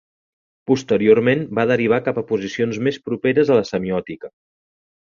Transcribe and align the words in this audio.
Posteriorment 0.71 1.43
va 1.59 1.67
derivar 1.73 2.01
cap 2.09 2.19
a 2.23 2.27
posicions 2.33 2.81
més 2.89 3.01
properes 3.07 3.55
a 3.57 3.61
la 3.63 3.71
semiòtica. 3.75 4.35